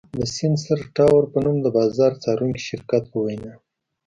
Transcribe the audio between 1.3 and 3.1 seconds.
په نوم د بازار څارونکي شرکت